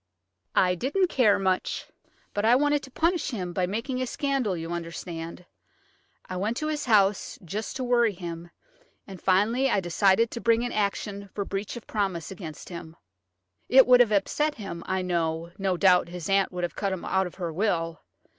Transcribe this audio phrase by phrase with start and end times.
[0.55, 1.85] I didn't care much,
[2.33, 5.45] but I wanted to punish him by making a scandal, you understand.
[6.27, 8.49] I went to his house just to worry him,
[9.05, 12.95] and finally I decided to bring an action for breach of promise against him.
[13.69, 17.05] It would have upset him, I know; no doubt his aunt would have cut him
[17.05, 18.01] out of her will.